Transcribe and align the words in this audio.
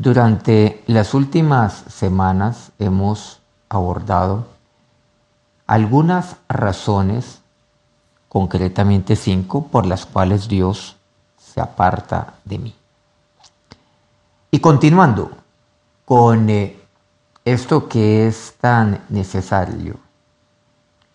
Durante 0.00 0.82
las 0.86 1.12
últimas 1.12 1.84
semanas 1.88 2.72
hemos 2.78 3.38
abordado 3.68 4.46
algunas 5.66 6.36
razones, 6.48 7.42
concretamente 8.30 9.14
cinco, 9.14 9.66
por 9.66 9.84
las 9.84 10.06
cuales 10.06 10.48
Dios 10.48 10.96
se 11.36 11.60
aparta 11.60 12.32
de 12.46 12.58
mí. 12.60 12.74
Y 14.50 14.60
continuando 14.60 15.32
con 16.06 16.48
eh, 16.48 16.80
esto 17.44 17.86
que 17.86 18.26
es 18.26 18.54
tan 18.58 19.02
necesario 19.10 19.96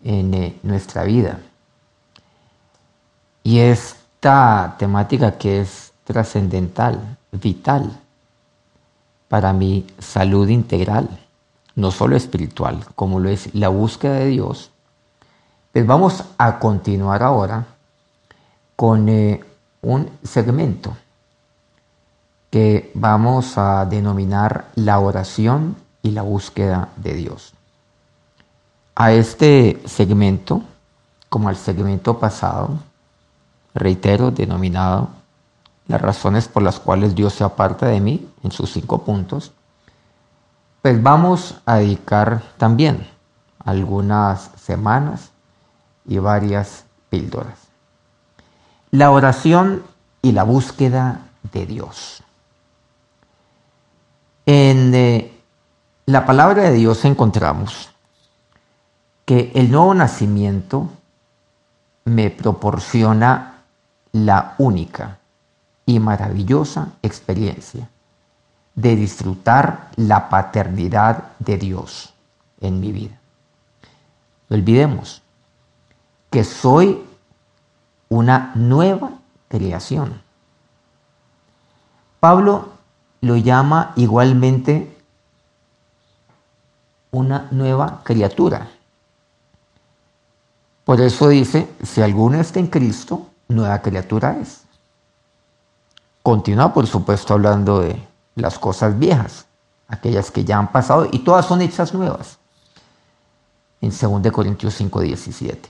en 0.03 0.31
eh, 0.35 0.59
nuestra 0.61 1.05
vida, 1.05 1.39
y 3.41 3.61
esta 3.61 4.75
temática 4.77 5.39
que 5.39 5.61
es 5.61 5.91
trascendental, 6.03 7.17
vital 7.31 8.04
para 9.35 9.51
mi 9.51 9.85
salud 9.99 10.47
integral, 10.47 11.09
no 11.75 11.91
solo 11.91 12.15
espiritual, 12.15 12.85
como 12.95 13.19
lo 13.19 13.27
es 13.27 13.53
la 13.53 13.67
búsqueda 13.67 14.13
de 14.13 14.27
Dios, 14.27 14.71
pues 15.73 15.85
vamos 15.85 16.23
a 16.37 16.57
continuar 16.57 17.21
ahora 17.21 17.65
con 18.77 19.09
eh, 19.09 19.43
un 19.81 20.09
segmento 20.23 20.95
que 22.49 22.91
vamos 22.93 23.57
a 23.57 23.85
denominar 23.85 24.69
la 24.75 24.99
oración 24.99 25.75
y 26.01 26.11
la 26.11 26.21
búsqueda 26.21 26.87
de 26.95 27.13
Dios. 27.15 27.51
A 28.95 29.11
este 29.11 29.81
segmento, 29.83 30.61
como 31.27 31.49
al 31.49 31.57
segmento 31.57 32.17
pasado, 32.19 32.69
reitero, 33.73 34.31
denominado 34.31 35.09
las 35.87 36.01
razones 36.01 36.47
por 36.47 36.63
las 36.63 36.79
cuales 36.79 37.15
Dios 37.15 37.33
se 37.33 37.43
aparta 37.43 37.87
de 37.87 37.99
mí, 37.99 38.27
en 38.43 38.51
sus 38.51 38.71
cinco 38.71 39.03
puntos, 39.03 39.51
pues 40.81 41.01
vamos 41.01 41.61
a 41.65 41.77
dedicar 41.77 42.43
también 42.57 43.07
algunas 43.59 44.51
semanas 44.55 45.31
y 46.05 46.17
varias 46.19 46.85
píldoras. 47.09 47.57
La 48.91 49.11
oración 49.11 49.83
y 50.21 50.31
la 50.31 50.43
búsqueda 50.43 51.21
de 51.51 51.65
Dios. 51.65 52.23
En 54.45 54.93
eh, 54.93 55.33
la 56.05 56.25
palabra 56.25 56.63
de 56.63 56.73
Dios 56.73 57.03
encontramos 57.05 57.89
que 59.25 59.51
el 59.55 59.71
nuevo 59.71 59.93
nacimiento 59.95 60.87
me 62.05 62.29
proporciona 62.29 63.63
la 64.11 64.53
única 64.59 65.17
y 65.85 65.99
maravillosa 65.99 66.93
experiencia 67.01 67.89
de 68.75 68.95
disfrutar 68.95 69.89
la 69.95 70.29
paternidad 70.29 71.31
de 71.39 71.57
Dios 71.57 72.13
en 72.59 72.79
mi 72.79 72.91
vida. 72.91 73.19
No 74.49 74.57
olvidemos 74.57 75.21
que 76.29 76.43
soy 76.43 77.03
una 78.09 78.51
nueva 78.55 79.11
creación. 79.47 80.21
Pablo 82.19 82.69
lo 83.21 83.37
llama 83.37 83.93
igualmente 83.95 84.95
una 87.11 87.47
nueva 87.51 88.01
criatura. 88.03 88.69
Por 90.83 91.01
eso 91.01 91.29
dice, 91.29 91.69
si 91.81 92.01
alguno 92.01 92.39
está 92.39 92.59
en 92.59 92.67
Cristo, 92.67 93.27
nueva 93.47 93.81
criatura 93.81 94.37
es. 94.39 94.64
Continúa, 96.25 96.73
por 96.73 96.87
supuesto, 96.87 97.35
hablando 97.35 97.81
de 97.81 98.01
las 98.33 98.57
cosas 98.57 98.97
viejas, 98.97 99.45
aquellas 99.87 100.31
que 100.31 100.43
ya 100.43 100.57
han 100.57 100.71
pasado, 100.71 101.07
y 101.11 101.19
todas 101.19 101.45
son 101.45 101.61
hechas 101.61 101.93
nuevas. 101.93 102.39
En 103.79 103.91
2 103.91 104.31
Corintios 104.31 104.73
5, 104.73 105.01
17. 105.01 105.69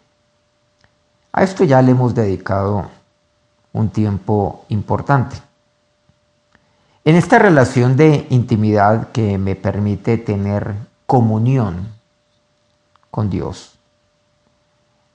A 1.34 1.44
esto 1.44 1.66
ya 1.66 1.82
le 1.82 1.92
hemos 1.92 2.16
dedicado 2.16 2.90
un 3.74 3.90
tiempo 3.90 4.64
importante. 4.70 5.36
En 7.04 7.18
esta 7.18 7.38
relación 7.38 7.98
de 7.98 8.26
intimidad 8.30 9.10
que 9.12 9.38
me 9.38 9.58
permite 9.58 10.18
tener 10.18 10.74
comunión 11.06 11.90
con 13.12 13.30
Dios, 13.30 13.74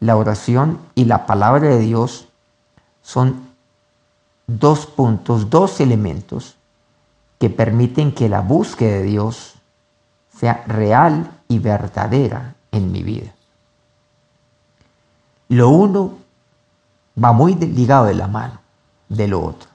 la 0.00 0.19
oración 0.19 0.81
y 0.94 1.06
la 1.06 1.25
palabra 1.25 1.70
de 1.70 1.78
Dios 1.78 2.28
son 3.00 3.50
dos 4.59 4.87
puntos, 4.87 5.50
dos 5.50 5.81
elementos 5.81 6.56
que 7.38 7.50
permiten 7.50 8.12
que 8.12 8.28
la 8.28 8.41
búsqueda 8.41 8.99
de 8.99 9.03
Dios 9.05 9.55
sea 10.37 10.65
real 10.66 11.31
y 11.49 11.59
verdadera 11.59 12.55
en 12.72 12.91
mi 12.93 13.03
vida. 13.03 13.33
Lo 15.49 15.69
uno 15.69 16.19
va 17.22 17.33
muy 17.33 17.55
ligado 17.55 18.06
de 18.06 18.15
la 18.15 18.27
mano 18.27 18.61
de 19.09 19.28
lo 19.28 19.44
otro. 19.44 19.69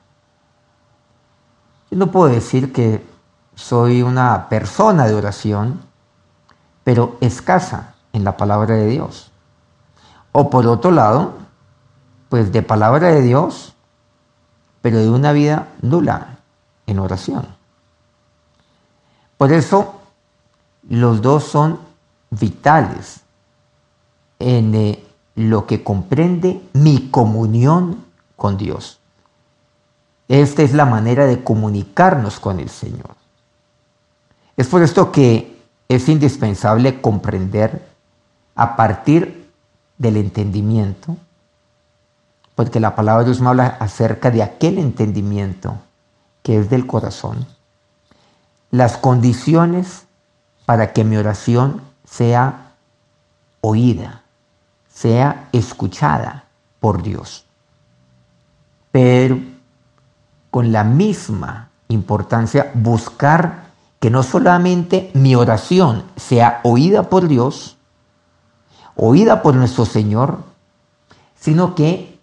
Yo 1.91 1.97
no 1.97 2.11
puedo 2.11 2.27
decir 2.27 2.73
que 2.73 3.05
soy 3.55 4.01
una 4.01 4.49
persona 4.49 5.05
de 5.05 5.13
oración, 5.13 5.81
pero 6.83 7.17
escasa 7.21 7.95
en 8.13 8.23
la 8.23 8.37
palabra 8.37 8.75
de 8.75 8.87
Dios. 8.87 9.31
O 10.31 10.49
por 10.49 10.65
otro 10.67 10.91
lado, 10.91 11.33
pues 12.29 12.51
de 12.51 12.61
palabra 12.63 13.09
de 13.09 13.21
Dios, 13.21 13.74
pero 14.85 14.99
de 14.99 15.09
una 15.09 15.31
vida 15.31 15.69
nula 15.81 16.37
en 16.85 16.99
oración. 16.99 17.47
Por 19.35 19.51
eso 19.51 19.99
los 20.87 21.23
dos 21.23 21.43
son 21.43 21.79
vitales 22.29 23.21
en 24.37 24.75
eh, 24.75 25.03
lo 25.33 25.65
que 25.65 25.83
comprende 25.83 26.61
mi 26.73 27.09
comunión 27.09 28.05
con 28.35 28.57
Dios. 28.57 28.99
Esta 30.27 30.61
es 30.61 30.71
la 30.75 30.85
manera 30.85 31.25
de 31.25 31.43
comunicarnos 31.43 32.39
con 32.39 32.59
el 32.59 32.69
Señor. 32.69 33.15
Es 34.55 34.67
por 34.67 34.83
esto 34.83 35.11
que 35.11 35.63
es 35.89 36.07
indispensable 36.09 37.01
comprender 37.01 37.87
a 38.53 38.75
partir 38.75 39.49
del 39.97 40.17
entendimiento, 40.17 41.17
porque 42.55 42.79
la 42.79 42.95
palabra 42.95 43.23
de 43.23 43.29
Dios 43.29 43.41
me 43.41 43.49
habla 43.49 43.77
acerca 43.79 44.31
de 44.31 44.41
aquel 44.41 44.79
entendimiento 44.79 45.77
que 46.41 46.57
es 46.57 46.69
del 46.69 46.87
corazón, 46.87 47.45
las 48.71 48.97
condiciones 48.97 50.05
para 50.65 50.93
que 50.93 51.03
mi 51.03 51.17
oración 51.17 51.81
sea 52.05 52.71
oída, 53.61 54.21
sea 54.91 55.49
escuchada 55.51 56.45
por 56.79 57.03
Dios. 57.03 57.45
Pero 58.91 59.39
con 60.51 60.71
la 60.71 60.83
misma 60.83 61.69
importancia 61.89 62.71
buscar 62.73 63.65
que 63.99 64.09
no 64.09 64.23
solamente 64.23 65.11
mi 65.13 65.35
oración 65.35 66.03
sea 66.15 66.61
oída 66.63 67.09
por 67.09 67.27
Dios, 67.27 67.77
oída 68.95 69.41
por 69.41 69.55
nuestro 69.55 69.85
Señor, 69.85 70.39
sino 71.35 71.75
que 71.75 72.14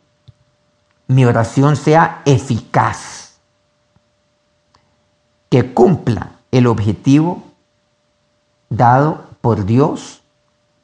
mi 1.12 1.24
oración 1.24 1.76
sea 1.76 2.22
eficaz, 2.24 3.34
que 5.48 5.72
cumpla 5.72 6.32
el 6.50 6.66
objetivo 6.66 7.42
dado 8.70 9.24
por 9.40 9.66
Dios 9.66 10.22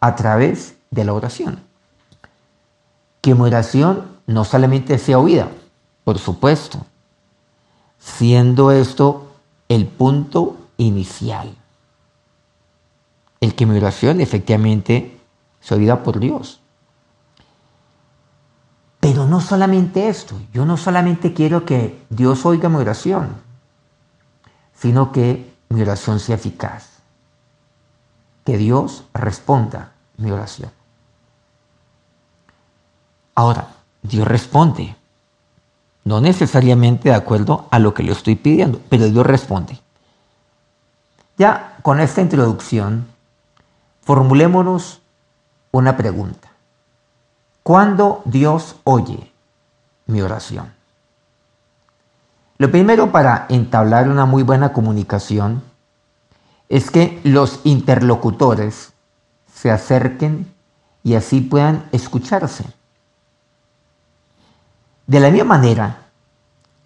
a 0.00 0.14
través 0.14 0.76
de 0.90 1.04
la 1.04 1.14
oración. 1.14 1.60
Que 3.20 3.34
mi 3.34 3.42
oración 3.42 4.18
no 4.26 4.44
solamente 4.44 4.98
sea 4.98 5.18
oída, 5.18 5.48
por 6.04 6.18
supuesto, 6.18 6.84
siendo 7.98 8.70
esto 8.70 9.32
el 9.68 9.86
punto 9.86 10.56
inicial. 10.76 11.54
El 13.40 13.54
que 13.54 13.66
mi 13.66 13.76
oración 13.76 14.20
efectivamente 14.20 15.18
se 15.60 15.74
oída 15.74 16.02
por 16.02 16.18
Dios. 16.18 16.60
Pero 19.08 19.26
no 19.26 19.40
solamente 19.40 20.10
esto, 20.10 20.38
yo 20.52 20.66
no 20.66 20.76
solamente 20.76 21.32
quiero 21.32 21.64
que 21.64 22.04
Dios 22.10 22.44
oiga 22.44 22.68
mi 22.68 22.76
oración, 22.76 23.36
sino 24.74 25.12
que 25.12 25.50
mi 25.70 25.80
oración 25.80 26.20
sea 26.20 26.34
eficaz, 26.34 26.90
que 28.44 28.58
Dios 28.58 29.04
responda 29.14 29.92
mi 30.18 30.30
oración. 30.30 30.70
Ahora, 33.34 33.68
Dios 34.02 34.28
responde, 34.28 34.94
no 36.04 36.20
necesariamente 36.20 37.08
de 37.08 37.14
acuerdo 37.14 37.66
a 37.70 37.78
lo 37.78 37.94
que 37.94 38.02
le 38.02 38.12
estoy 38.12 38.34
pidiendo, 38.36 38.78
pero 38.90 39.08
Dios 39.08 39.26
responde. 39.26 39.80
Ya 41.38 41.78
con 41.80 41.98
esta 42.00 42.20
introducción, 42.20 43.06
formulémonos 44.02 45.00
una 45.70 45.96
pregunta. 45.96 46.47
¿Cuándo 47.68 48.22
Dios 48.24 48.76
oye 48.84 49.30
mi 50.06 50.22
oración? 50.22 50.72
Lo 52.56 52.70
primero 52.70 53.12
para 53.12 53.44
entablar 53.50 54.08
una 54.08 54.24
muy 54.24 54.42
buena 54.42 54.72
comunicación 54.72 55.62
es 56.70 56.90
que 56.90 57.20
los 57.24 57.60
interlocutores 57.64 58.94
se 59.52 59.70
acerquen 59.70 60.50
y 61.02 61.14
así 61.14 61.42
puedan 61.42 61.86
escucharse. 61.92 62.64
De 65.06 65.20
la 65.20 65.28
misma 65.28 65.58
manera, 65.58 66.06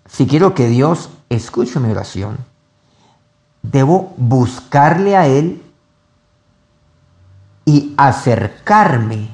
si 0.06 0.26
quiero 0.26 0.52
que 0.52 0.66
Dios 0.66 1.10
escuche 1.28 1.78
mi 1.78 1.92
oración, 1.92 2.38
debo 3.62 4.14
buscarle 4.16 5.16
a 5.16 5.28
Él 5.28 5.62
y 7.66 7.94
acercarme 7.96 9.28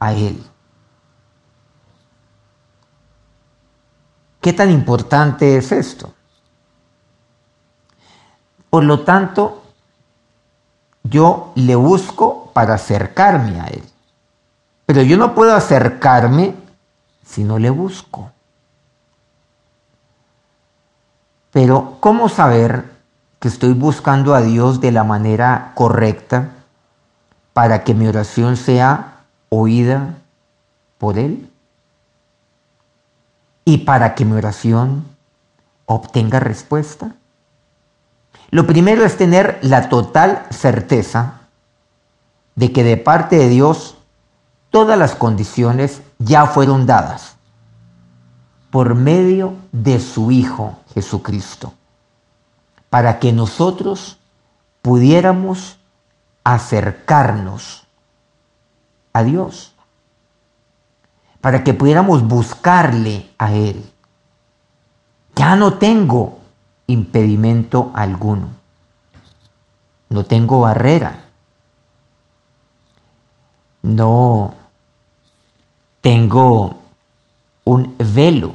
a 0.00 0.12
Él. 0.12 0.47
¿Qué 4.40 4.52
tan 4.52 4.70
importante 4.70 5.56
es 5.56 5.72
esto? 5.72 6.14
Por 8.70 8.84
lo 8.84 9.00
tanto, 9.00 9.62
yo 11.02 11.52
le 11.54 11.74
busco 11.74 12.50
para 12.52 12.74
acercarme 12.74 13.60
a 13.60 13.66
Él. 13.66 13.82
Pero 14.86 15.02
yo 15.02 15.16
no 15.16 15.34
puedo 15.34 15.54
acercarme 15.54 16.54
si 17.24 17.44
no 17.44 17.58
le 17.58 17.70
busco. 17.70 18.30
Pero 21.50 21.96
¿cómo 22.00 22.28
saber 22.28 22.84
que 23.40 23.48
estoy 23.48 23.72
buscando 23.72 24.34
a 24.34 24.40
Dios 24.40 24.80
de 24.80 24.92
la 24.92 25.04
manera 25.04 25.72
correcta 25.74 26.50
para 27.52 27.84
que 27.84 27.94
mi 27.94 28.06
oración 28.06 28.56
sea 28.56 29.24
oída 29.48 30.14
por 30.98 31.18
Él? 31.18 31.50
Y 33.68 33.76
para 33.76 34.14
que 34.14 34.24
mi 34.24 34.32
oración 34.32 35.04
obtenga 35.84 36.40
respuesta. 36.40 37.16
Lo 38.48 38.66
primero 38.66 39.04
es 39.04 39.18
tener 39.18 39.58
la 39.60 39.90
total 39.90 40.46
certeza 40.48 41.40
de 42.54 42.72
que 42.72 42.82
de 42.82 42.96
parte 42.96 43.36
de 43.36 43.50
Dios 43.50 43.98
todas 44.70 44.98
las 44.98 45.14
condiciones 45.14 46.00
ya 46.18 46.46
fueron 46.46 46.86
dadas 46.86 47.36
por 48.70 48.94
medio 48.94 49.54
de 49.72 50.00
su 50.00 50.30
Hijo 50.30 50.78
Jesucristo, 50.94 51.74
para 52.88 53.18
que 53.18 53.34
nosotros 53.34 54.18
pudiéramos 54.80 55.78
acercarnos 56.42 57.86
a 59.12 59.24
Dios, 59.24 59.74
para 61.40 61.64
que 61.64 61.74
pudiéramos 61.74 62.26
buscarle 62.26 63.30
a 63.38 63.52
Él. 63.52 63.90
Ya 65.36 65.56
no 65.56 65.74
tengo 65.74 66.38
impedimento 66.86 67.92
alguno, 67.94 68.48
no 70.08 70.24
tengo 70.24 70.60
barrera, 70.60 71.24
no 73.82 74.54
tengo 76.00 76.78
un 77.64 77.94
velo 77.98 78.52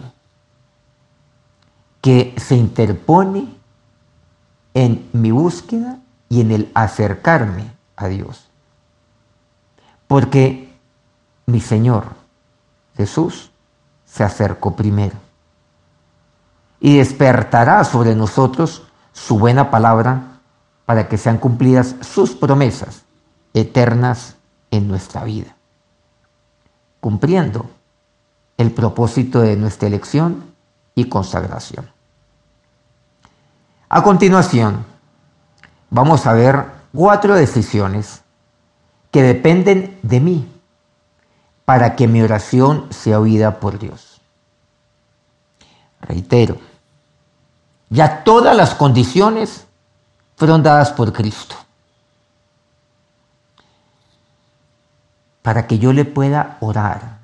que 2.01 2.33
se 2.37 2.55
interpone 2.55 3.47
en 4.73 5.07
mi 5.13 5.31
búsqueda 5.31 5.99
y 6.27 6.41
en 6.41 6.51
el 6.51 6.71
acercarme 6.73 7.71
a 7.95 8.07
Dios. 8.07 8.47
Porque 10.07 10.73
mi 11.45 11.61
Señor 11.61 12.22
Jesús 12.95 13.51
se 14.05 14.23
acercó 14.23 14.75
primero 14.75 15.15
y 16.79 16.97
despertará 16.97 17.83
sobre 17.83 18.15
nosotros 18.15 18.83
su 19.11 19.39
buena 19.39 19.71
palabra 19.71 20.39
para 20.85 21.07
que 21.07 21.17
sean 21.17 21.37
cumplidas 21.37 21.95
sus 22.01 22.31
promesas 22.35 23.03
eternas 23.53 24.35
en 24.69 24.87
nuestra 24.87 25.23
vida, 25.23 25.55
cumpliendo 26.99 27.69
el 28.57 28.71
propósito 28.71 29.41
de 29.41 29.55
nuestra 29.55 29.87
elección 29.87 30.53
y 30.95 31.09
consagración. 31.09 31.89
A 33.89 34.03
continuación, 34.03 34.85
vamos 35.89 36.25
a 36.25 36.33
ver 36.33 36.65
cuatro 36.93 37.35
decisiones 37.35 38.23
que 39.11 39.21
dependen 39.21 39.99
de 40.01 40.19
mí 40.19 40.52
para 41.65 41.95
que 41.95 42.07
mi 42.07 42.21
oración 42.21 42.87
sea 42.91 43.19
oída 43.19 43.59
por 43.59 43.79
Dios. 43.79 44.21
Reitero, 46.01 46.57
ya 47.89 48.23
todas 48.23 48.55
las 48.55 48.75
condiciones 48.75 49.65
fueron 50.35 50.63
dadas 50.63 50.91
por 50.91 51.13
Cristo. 51.13 51.55
Para 55.41 55.67
que 55.67 55.77
yo 55.77 55.93
le 55.93 56.05
pueda 56.05 56.57
orar 56.59 57.19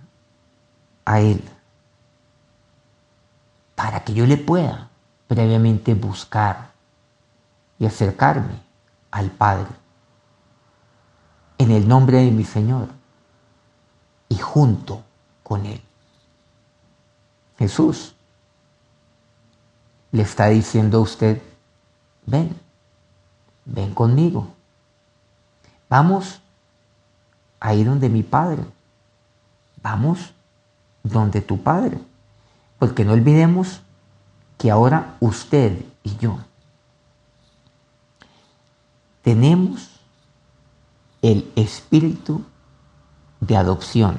a 1.05 1.19
Él. 1.19 1.43
Para 3.75 4.03
que 4.03 4.13
yo 4.13 4.25
le 4.25 4.37
pueda 4.37 4.89
previamente 5.27 5.93
buscar 5.93 6.71
y 7.77 7.85
acercarme 7.85 8.61
al 9.11 9.31
Padre. 9.31 9.67
En 11.57 11.71
el 11.71 11.87
nombre 11.87 12.17
de 12.17 12.31
mi 12.31 12.43
Señor 12.43 12.98
y 14.29 14.37
junto 14.37 15.03
con 15.43 15.65
Él. 15.65 15.81
Jesús 17.57 18.15
le 20.11 20.23
está 20.23 20.47
diciendo 20.47 20.99
a 20.99 21.01
usted, 21.01 21.41
ven, 22.25 22.55
ven 23.65 23.93
conmigo. 23.93 24.47
Vamos 25.89 26.41
ahí 27.59 27.83
donde 27.83 28.09
mi 28.09 28.23
Padre. 28.23 28.63
Vamos 29.81 30.33
donde 31.03 31.41
tu 31.41 31.61
Padre. 31.61 31.99
Porque 32.77 33.03
no 33.03 33.13
olvidemos 33.13 33.81
que 34.57 34.71
ahora 34.71 35.17
usted 35.19 35.83
y 36.03 36.15
yo 36.17 36.39
tenemos 39.21 39.89
el 41.21 41.51
espíritu 41.55 42.43
de 43.39 43.55
adopción 43.57 44.17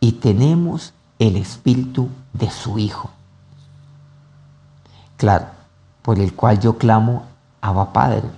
y 0.00 0.12
tenemos 0.12 0.94
el 1.18 1.36
espíritu 1.36 2.08
de 2.32 2.50
su 2.50 2.78
Hijo. 2.78 3.10
Claro, 5.16 5.46
por 6.02 6.18
el 6.18 6.34
cual 6.34 6.58
yo 6.58 6.76
clamo 6.76 7.26
Abba 7.60 7.92
Padre. 7.92 8.28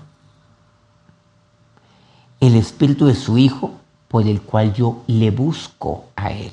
El 2.41 2.57
espíritu 2.57 3.07
de 3.07 3.15
su 3.15 3.39
Hijo 3.39 3.73
por 4.09 4.27
el 4.27 4.43
cual 4.43 4.75
yo 4.75 5.03
le 5.07 5.31
busco 5.31 6.05
a 6.17 6.31
Él. 6.31 6.53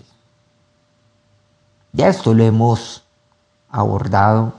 Ya 1.92 2.08
esto 2.08 2.34
lo 2.34 2.44
hemos 2.44 3.04
abordado 3.70 4.54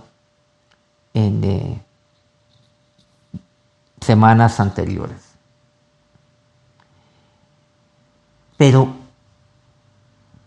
en 1.15 1.45
eh, 1.45 1.83
semanas 4.01 4.61
anteriores. 4.61 5.32
Pero, 8.57 8.89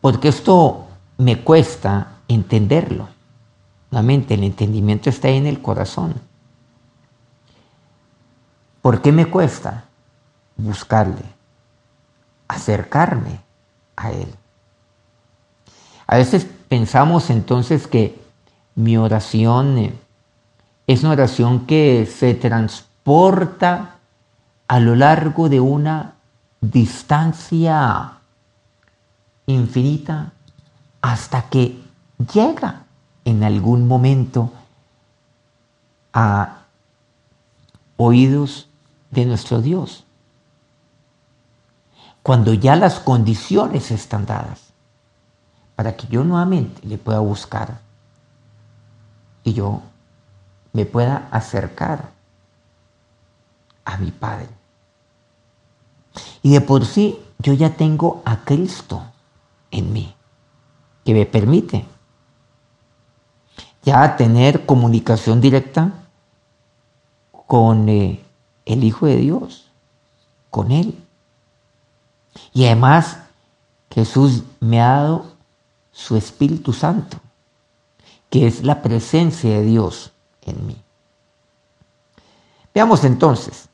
porque 0.02 0.30
esto 0.30 0.88
me 1.18 1.42
cuesta 1.42 2.18
entenderlo. 2.28 3.08
Nuevamente, 3.92 4.34
el 4.34 4.44
entendimiento 4.44 5.10
está 5.10 5.30
en 5.30 5.48
el 5.48 5.62
corazón. 5.62 6.16
¿Por 8.82 9.02
qué 9.02 9.12
me 9.12 9.26
cuesta 9.26 9.86
buscarle, 10.58 11.24
acercarme 12.48 13.40
a 13.96 14.12
Él? 14.12 14.28
A 16.08 16.18
veces 16.18 16.46
pensamos 16.68 17.30
entonces 17.30 17.88
que 17.88 18.20
mi 18.76 18.98
oración 18.98 19.78
eh, 19.78 19.94
es 20.88 21.04
una 21.04 21.14
oración 21.14 21.66
que 21.66 22.06
se 22.06 22.34
transporta 22.36 23.96
a 24.68 24.80
lo 24.80 24.96
largo 24.96 25.50
de 25.50 25.60
una 25.60 26.15
distancia 26.72 28.14
infinita 29.46 30.34
hasta 31.02 31.50
que 31.50 31.84
llega 32.34 32.86
en 33.26 33.44
algún 33.44 33.88
momento 33.88 34.52
a 36.14 36.64
oídos 37.98 38.68
de 39.12 39.26
nuestro 39.26 39.62
Dios. 39.62 40.04
Cuando 42.24 42.54
ya 42.54 42.76
las 42.76 43.00
condiciones 43.00 43.92
están 43.92 44.26
dadas 44.26 44.74
para 45.76 45.96
que 45.96 46.08
yo 46.08 46.24
nuevamente 46.24 46.88
le 46.88 46.98
pueda 46.98 47.20
buscar 47.20 47.80
y 49.44 49.54
yo 49.54 49.82
me 50.74 50.86
pueda 50.86 51.28
acercar 51.32 52.10
a 53.84 53.98
mi 53.98 54.12
Padre. 54.12 54.65
Y 56.46 56.52
de 56.52 56.62
por 56.62 56.86
sí 56.86 57.20
yo 57.40 57.54
ya 57.54 57.76
tengo 57.76 58.22
a 58.24 58.46
Cristo 58.46 59.04
en 59.72 59.92
mí, 59.92 60.16
que 61.04 61.16
me 61.16 61.26
permite 61.26 61.88
ya 63.82 64.16
tener 64.16 64.64
comunicación 64.68 65.42
directa 65.42 65.92
con 67.48 67.90
eh, 67.90 68.24
el 68.66 68.84
Hijo 68.84 69.08
de 69.08 69.18
Dios, 69.18 69.72
con 70.52 70.72
Él. 70.72 70.96
Y 72.54 72.66
además 72.68 73.18
Jesús 73.90 74.44
me 74.60 74.80
ha 74.80 74.98
dado 75.02 75.26
su 75.92 76.16
Espíritu 76.16 76.74
Santo, 76.74 77.18
que 78.30 78.46
es 78.46 78.64
la 78.64 78.84
presencia 78.84 79.50
de 79.50 79.64
Dios 79.64 80.12
en 80.44 80.68
mí. 80.68 80.78
Veamos 82.72 83.04
entonces 83.04 83.68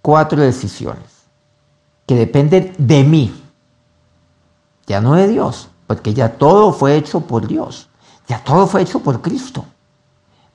cuatro 0.00 0.40
decisiones 0.40 1.09
que 2.10 2.16
dependen 2.16 2.74
de 2.76 3.04
mí, 3.04 3.40
ya 4.84 5.00
no 5.00 5.14
de 5.14 5.28
Dios, 5.28 5.68
porque 5.86 6.12
ya 6.12 6.38
todo 6.38 6.72
fue 6.72 6.96
hecho 6.96 7.20
por 7.20 7.46
Dios, 7.46 7.88
ya 8.26 8.42
todo 8.42 8.66
fue 8.66 8.82
hecho 8.82 8.98
por 8.98 9.22
Cristo, 9.22 9.64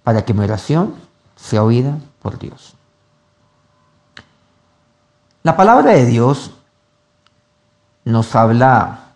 para 0.03 0.25
que 0.25 0.33
mi 0.33 0.43
oración 0.43 0.95
sea 1.37 1.63
oída 1.63 1.97
por 2.21 2.37
Dios. 2.37 2.75
La 5.43 5.55
palabra 5.55 5.93
de 5.93 6.05
Dios 6.05 6.51
nos 8.03 8.35
habla 8.35 9.13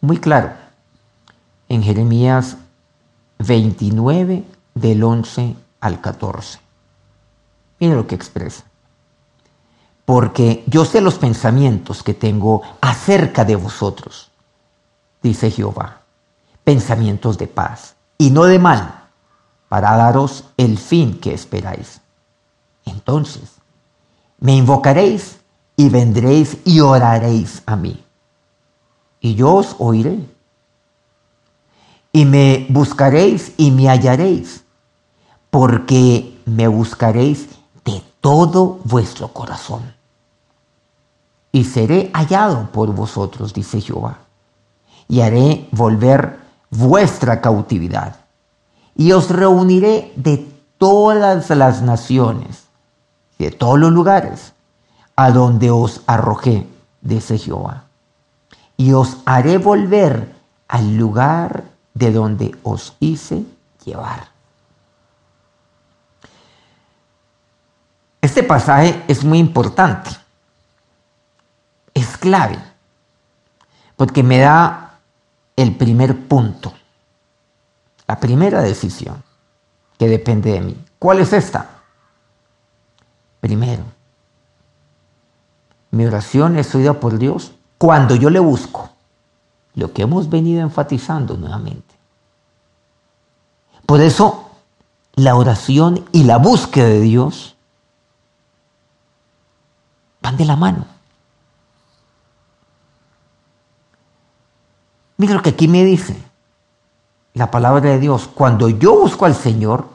muy 0.00 0.18
claro 0.18 0.52
en 1.68 1.82
Jeremías 1.82 2.58
29 3.40 4.44
del 4.74 5.02
11 5.02 5.56
al 5.80 6.00
14. 6.00 6.60
Miren 7.80 7.96
lo 7.96 8.06
que 8.06 8.14
expresa. 8.14 8.71
Porque 10.04 10.64
yo 10.66 10.84
sé 10.84 11.00
los 11.00 11.14
pensamientos 11.14 12.02
que 12.02 12.14
tengo 12.14 12.62
acerca 12.80 13.44
de 13.44 13.56
vosotros, 13.56 14.30
dice 15.22 15.50
Jehová, 15.50 16.02
pensamientos 16.64 17.38
de 17.38 17.46
paz 17.46 17.94
y 18.18 18.30
no 18.30 18.44
de 18.44 18.58
mal, 18.58 19.04
para 19.68 19.96
daros 19.96 20.44
el 20.56 20.78
fin 20.78 21.18
que 21.20 21.32
esperáis. 21.32 22.00
Entonces, 22.84 23.54
me 24.38 24.56
invocaréis 24.56 25.38
y 25.76 25.88
vendréis 25.88 26.58
y 26.64 26.80
oraréis 26.80 27.62
a 27.64 27.76
mí 27.76 28.04
y 29.22 29.36
yo 29.36 29.54
os 29.54 29.76
oiré. 29.78 30.18
Y 32.12 32.26
me 32.26 32.66
buscaréis 32.68 33.54
y 33.56 33.70
me 33.70 33.88
hallaréis, 33.88 34.64
porque 35.48 36.38
me 36.44 36.68
buscaréis 36.68 37.48
todo 38.22 38.80
vuestro 38.84 39.28
corazón. 39.28 39.94
Y 41.52 41.64
seré 41.64 42.10
hallado 42.14 42.70
por 42.72 42.94
vosotros, 42.94 43.52
dice 43.52 43.82
Jehová, 43.82 44.20
y 45.08 45.20
haré 45.20 45.68
volver 45.72 46.38
vuestra 46.70 47.42
cautividad. 47.42 48.16
Y 48.96 49.12
os 49.12 49.28
reuniré 49.28 50.14
de 50.16 50.50
todas 50.78 51.50
las 51.50 51.82
naciones, 51.82 52.64
de 53.38 53.50
todos 53.50 53.78
los 53.78 53.92
lugares, 53.92 54.54
a 55.16 55.30
donde 55.30 55.70
os 55.70 56.00
arrojé, 56.06 56.66
dice 57.02 57.36
Jehová 57.36 57.84
y 58.82 58.94
os 58.94 59.18
haré 59.26 59.58
volver 59.58 60.34
al 60.66 60.96
lugar 60.96 61.62
de 61.94 62.10
donde 62.10 62.52
os 62.64 62.96
hice 62.98 63.44
llevar. 63.84 64.31
Este 68.22 68.44
pasaje 68.44 69.04
es 69.08 69.24
muy 69.24 69.38
importante, 69.38 70.10
es 71.92 72.16
clave, 72.16 72.56
porque 73.96 74.22
me 74.22 74.38
da 74.38 75.00
el 75.56 75.74
primer 75.74 76.28
punto, 76.28 76.72
la 78.06 78.20
primera 78.20 78.62
decisión 78.62 79.24
que 79.98 80.06
depende 80.06 80.52
de 80.52 80.60
mí. 80.60 80.84
¿Cuál 81.00 81.18
es 81.18 81.32
esta? 81.32 81.68
Primero, 83.40 83.82
mi 85.90 86.06
oración 86.06 86.56
es 86.56 86.72
oída 86.76 87.00
por 87.00 87.18
Dios 87.18 87.50
cuando 87.76 88.14
yo 88.14 88.30
le 88.30 88.38
busco, 88.38 88.88
lo 89.74 89.92
que 89.92 90.02
hemos 90.02 90.30
venido 90.30 90.62
enfatizando 90.62 91.36
nuevamente. 91.36 91.96
Por 93.84 94.00
eso, 94.00 94.48
la 95.14 95.34
oración 95.34 96.04
y 96.12 96.22
la 96.22 96.38
búsqueda 96.38 96.86
de 96.86 97.00
Dios 97.00 97.56
van 100.22 100.36
de 100.36 100.44
la 100.44 100.56
mano. 100.56 100.86
Mira 105.16 105.34
lo 105.34 105.42
que 105.42 105.50
aquí 105.50 105.68
me 105.68 105.84
dice 105.84 106.16
la 107.34 107.50
palabra 107.50 107.90
de 107.90 107.98
Dios. 107.98 108.28
Cuando 108.32 108.68
yo 108.68 108.98
busco 108.98 109.24
al 109.24 109.34
Señor, 109.34 109.86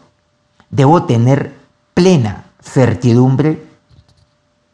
debo 0.69 1.03
tener 1.03 1.55
plena 1.93 2.45
certidumbre 2.61 3.65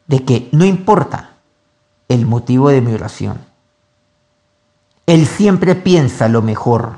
de 0.08 0.24
que 0.24 0.50
no 0.52 0.66
importa 0.66 1.32
el 2.08 2.26
motivo 2.26 2.70
de 2.70 2.82
mi 2.82 2.94
oración. 2.94 3.40
Él 5.06 5.28
siempre 5.28 5.76
piensa 5.76 6.28
lo 6.28 6.42
mejor 6.42 6.98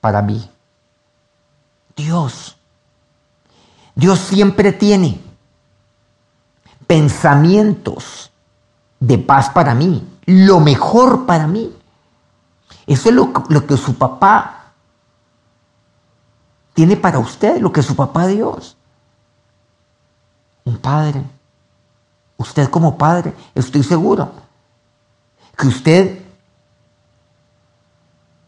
para 0.00 0.22
mí. 0.22 0.50
Dios. 1.96 2.56
Dios 3.94 4.18
siempre 4.18 4.72
tiene 4.72 5.20
pensamientos 6.86 8.32
de 9.00 9.18
paz 9.18 9.50
para 9.50 9.74
mí, 9.74 10.06
lo 10.26 10.60
mejor 10.60 11.26
para 11.26 11.46
mí. 11.46 11.74
Eso 12.86 13.08
es 13.08 13.14
lo, 13.14 13.32
lo, 13.48 13.66
que 13.66 13.76
su 13.76 13.96
papá 13.96 14.72
tiene 16.74 16.96
para 16.96 17.18
usted, 17.18 17.60
lo 17.60 17.72
que 17.72 17.82
su 17.82 17.96
papá 17.96 18.26
Dios. 18.26 18.76
Un 20.64 20.78
padre. 20.78 21.22
Usted 22.36 22.68
como 22.68 22.98
padre, 22.98 23.34
estoy 23.54 23.82
seguro 23.82 24.32
que 25.56 25.68
usted 25.68 26.24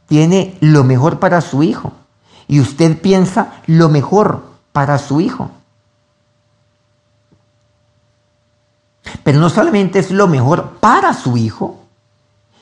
tiene 0.06 0.56
lo 0.60 0.84
mejor 0.84 1.18
para 1.18 1.40
su 1.40 1.62
hijo 1.62 1.92
y 2.48 2.60
usted 2.60 3.00
piensa 3.00 3.60
lo 3.66 3.88
mejor 3.88 4.42
para 4.72 4.98
su 4.98 5.20
hijo. 5.20 5.50
Pero 9.26 9.40
no 9.40 9.50
solamente 9.50 9.98
es 9.98 10.12
lo 10.12 10.28
mejor 10.28 10.76
para 10.78 11.12
su 11.12 11.36
hijo, 11.36 11.80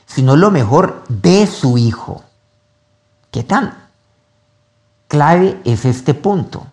sino 0.07 0.35
lo 0.35 0.49
mejor 0.49 1.03
de 1.07 1.45
su 1.45 1.77
hijo. 1.77 2.23
¿Qué 3.29 3.43
tan 3.43 3.77
clave 5.07 5.61
es 5.63 5.85
este 5.85 6.15
punto? 6.15 6.65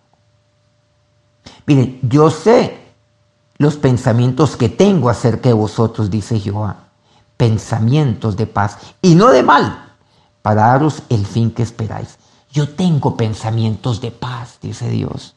Miren, 1.67 1.99
yo 2.01 2.31
sé 2.31 2.81
los 3.59 3.75
pensamientos 3.75 4.57
que 4.57 4.69
tengo 4.69 5.11
acerca 5.11 5.49
de 5.49 5.53
vosotros, 5.53 6.09
dice 6.09 6.39
Jehová 6.39 6.77
pensamientos 7.37 8.37
de 8.37 8.47
paz 8.47 8.77
y 9.01 9.15
no 9.15 9.29
de 9.29 9.43
mal, 9.43 9.91
para 10.41 10.67
daros 10.67 11.03
el 11.09 11.25
fin 11.25 11.51
que 11.51 11.63
esperáis. 11.63 12.17
Yo 12.51 12.69
tengo 12.69 13.17
pensamientos 13.17 13.99
de 13.99 14.11
paz, 14.11 14.59
dice 14.61 14.89
Dios. 14.89 15.35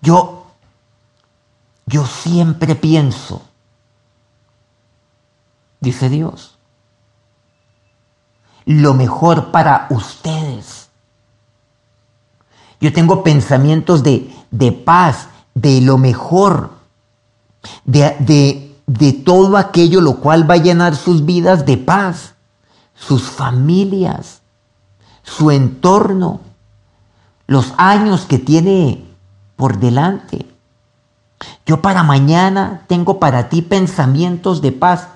Yo, 0.00 0.43
yo 1.86 2.06
siempre 2.06 2.74
pienso, 2.74 3.42
dice 5.80 6.08
Dios, 6.08 6.58
lo 8.64 8.94
mejor 8.94 9.50
para 9.50 9.86
ustedes. 9.90 10.88
Yo 12.80 12.92
tengo 12.92 13.22
pensamientos 13.22 14.02
de, 14.02 14.34
de 14.50 14.72
paz, 14.72 15.28
de 15.54 15.80
lo 15.80 15.98
mejor, 15.98 16.70
de, 17.84 18.16
de, 18.20 18.76
de 18.86 19.12
todo 19.12 19.56
aquello 19.56 20.00
lo 20.00 20.20
cual 20.20 20.48
va 20.48 20.54
a 20.54 20.58
llenar 20.58 20.96
sus 20.96 21.24
vidas 21.24 21.66
de 21.66 21.76
paz, 21.76 22.34
sus 22.94 23.22
familias, 23.24 24.42
su 25.22 25.50
entorno, 25.50 26.40
los 27.46 27.72
años 27.76 28.22
que 28.22 28.38
tiene 28.38 29.04
por 29.56 29.78
delante. 29.78 30.53
Yo 31.66 31.80
para 31.80 32.02
mañana 32.02 32.84
tengo 32.88 33.18
para 33.18 33.48
ti 33.48 33.62
pensamientos 33.62 34.60
de 34.60 34.72
paz. 34.72 35.08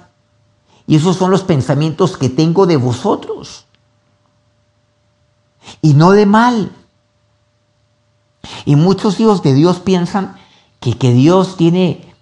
Y 0.87 0.97
esos 0.97 1.17
son 1.17 1.31
los 1.31 1.43
pensamientos 1.43 2.17
que 2.17 2.31
tengo 2.31 2.67
de 2.67 2.77
vosotros. 2.77 3.67
Y 5.83 5.95
no 5.95 6.13
de 6.13 6.25
mal. 6.25 6.73
Y 8.65 8.77
muchos 8.77 9.21
hijos 9.21 9.43
de 9.43 9.53
Dios 9.53 9.81
piensan 9.81 10.37
que, 10.81 10.97
que 10.97 11.13
Dios 11.13 11.57
tiene 11.57 12.15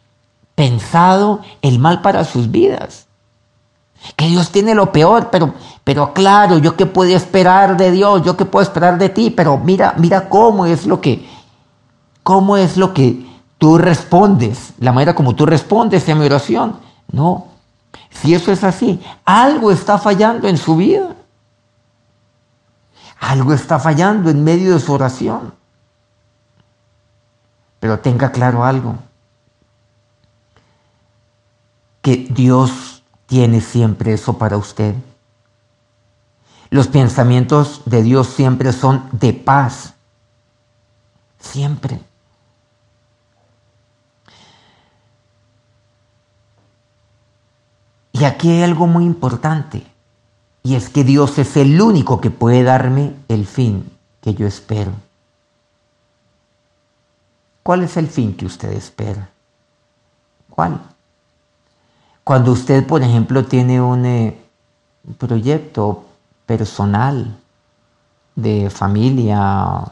pensado 0.57 1.43
el 1.63 1.79
mal 1.79 2.03
para 2.03 2.25
sus 2.25 2.51
vidas. 2.51 3.07
Que 4.17 4.27
Dios 4.27 4.51
tiene 4.51 4.75
lo 4.75 4.91
peor, 4.93 5.31
pero, 5.31 5.55
pero 5.85 6.13
claro, 6.13 6.59
yo 6.59 6.77
qué 6.77 6.87
puedo 6.87 7.15
esperar 7.15 7.77
de 7.77 7.93
Dios, 7.93 8.23
yo 8.25 8.37
qué 8.37 8.45
puedo 8.45 8.63
esperar 8.63 8.99
de 8.99 9.09
ti, 9.09 9.31
pero 9.31 9.59
mira, 9.59 9.95
mira 9.99 10.29
cómo 10.29 10.67
es 10.67 10.87
lo 10.87 11.01
que, 11.01 11.29
cómo 12.23 12.57
es 12.57 12.77
lo 12.77 12.93
que 12.93 13.26
tú 13.59 13.79
respondes, 13.79 14.73
la 14.79 14.93
manera 14.93 15.15
como 15.15 15.35
tú 15.35 15.47
respondes 15.47 16.09
a 16.09 16.15
mi 16.15 16.25
oración. 16.27 16.79
No, 17.11 17.47
si 18.11 18.35
eso 18.35 18.53
es 18.53 18.65
así, 18.65 19.03
algo 19.25 19.71
está 19.71 19.99
fallando 19.99 20.49
en 20.49 20.57
su 20.57 20.77
vida. 20.77 21.15
Algo 23.19 23.53
está 23.53 23.79
fallando 23.79 24.31
en 24.31 24.45
medio 24.45 24.75
de 24.75 24.81
su 24.81 24.93
oración. 24.93 25.55
Pero 27.81 27.99
tenga 28.01 28.33
claro 28.33 28.65
algo, 28.65 28.97
que 32.03 32.27
Dios 32.31 33.03
tiene 33.27 33.61
siempre 33.61 34.13
eso 34.13 34.39
para 34.39 34.57
usted. 34.57 34.95
Los 36.71 36.89
pensamientos 36.89 37.83
de 37.85 38.03
Dios 38.03 38.29
siempre 38.29 38.73
son 38.73 39.09
de 39.13 39.33
paz. 39.33 39.95
Siempre. 41.39 42.01
Y 48.19 48.25
aquí 48.25 48.51
hay 48.51 48.63
algo 48.63 48.87
muy 48.87 49.05
importante, 49.05 49.87
y 50.63 50.75
es 50.75 50.89
que 50.89 51.05
Dios 51.05 51.37
es 51.39 51.55
el 51.59 51.79
único 51.79 52.19
que 52.19 52.31
puede 52.31 52.63
darme 52.63 53.15
el 53.29 53.47
fin 53.47 53.91
que 54.23 54.33
yo 54.33 54.47
espero. 54.47 54.93
¿Cuál 57.63 57.83
es 57.83 57.99
el 57.99 58.09
fin 58.09 58.35
que 58.35 58.47
usted 58.47 58.73
espera? 58.73 59.29
¿Cuál? 60.49 60.81
Cuando 62.25 62.53
usted, 62.53 62.87
por 62.87 63.03
ejemplo, 63.03 63.45
tiene 63.45 63.83
un 63.83 64.07
eh, 64.07 64.39
proyecto 65.19 66.07
personal, 66.47 67.37
de 68.35 68.71
familia, 68.71 69.83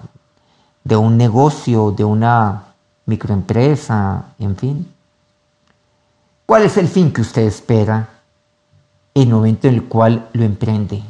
de 0.83 0.97
un 0.97 1.19
negocio, 1.19 1.91
de 1.91 2.05
una 2.05 2.65
microempresa, 3.05 4.29
en 4.39 4.57
fin. 4.57 4.95
¿Cuál 6.47 6.63
es 6.63 6.79
el 6.79 6.89
fin 6.89 7.13
que 7.13 7.21
usted 7.21 7.43
espera 7.43 8.14
el 9.15 9.29
momento 9.29 9.69
en 9.69 9.75
el 9.75 9.85
cual 9.85 10.29
lo 10.33 10.45
emprende? 10.45 11.03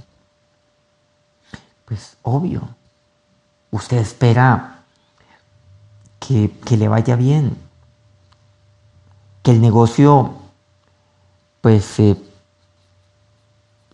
Pues 1.84 2.16
obvio, 2.22 2.68
usted 3.70 3.98
espera 3.98 4.82
que, 6.18 6.50
le 6.76 6.88
vaya 6.88 7.16
bien, 7.16 7.56
que 9.42 9.50
el 9.50 9.60
negocio 9.60 10.34
pues 11.60 11.98
eh, 11.98 12.16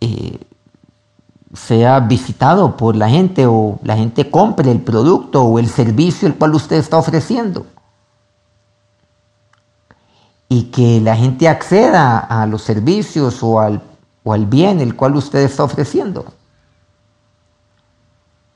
eh, 0.00 0.38
sea 1.54 2.00
visitado 2.00 2.76
por 2.76 2.96
la 2.96 3.08
gente 3.08 3.46
o 3.46 3.78
la 3.82 3.96
gente 3.96 4.30
compre 4.30 4.70
el 4.70 4.80
producto 4.80 5.42
o 5.42 5.58
el 5.58 5.68
servicio 5.68 6.28
el 6.28 6.36
cual 6.36 6.54
usted 6.54 6.76
está 6.76 6.96
ofreciendo. 6.96 7.66
Y 10.48 10.64
que 10.64 11.00
la 11.00 11.16
gente 11.16 11.48
acceda 11.48 12.18
a 12.18 12.46
los 12.46 12.62
servicios 12.62 13.42
o 13.42 13.60
al, 13.60 13.82
o 14.30 14.32
al 14.32 14.46
bien 14.46 14.80
el 14.80 14.94
cual 14.94 15.16
usted 15.16 15.40
está 15.40 15.64
ofreciendo. 15.64 16.24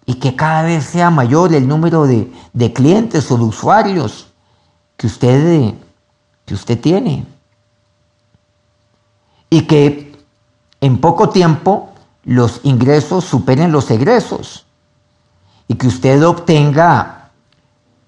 Y 0.06 0.14
que 0.14 0.36
cada 0.36 0.62
vez 0.62 0.84
sea 0.84 1.10
mayor 1.10 1.52
el 1.52 1.66
número 1.66 2.06
de, 2.06 2.32
de 2.52 2.72
clientes 2.72 3.30
o 3.30 3.36
de 3.36 3.44
usuarios 3.44 4.28
que 4.96 5.06
usted, 5.06 5.74
que 6.44 6.54
usted 6.54 6.80
tiene. 6.80 7.26
Y 9.50 9.62
que 9.62 10.14
en 10.80 11.00
poco 11.00 11.30
tiempo 11.30 11.90
los 12.22 12.60
ingresos 12.62 13.24
superen 13.24 13.72
los 13.72 13.90
egresos 13.90 14.66
y 15.66 15.74
que 15.74 15.86
usted 15.86 16.24
obtenga 16.24 17.30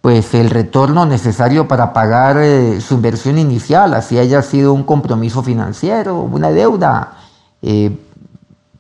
pues 0.07 0.35
el 0.35 0.51
retorno 0.51 1.05
necesario 1.05 1.67
para 1.67 1.93
pagar 1.93 2.37
eh, 2.39 2.81
su 2.81 2.95
inversión 2.95 3.39
inicial, 3.39 3.93
así 3.93 4.17
haya 4.19 4.41
sido 4.41 4.73
un 4.73 4.85
compromiso 4.85 5.43
financiero, 5.43 6.21
una 6.21 6.51
deuda, 6.51 7.17
eh, 7.63 7.97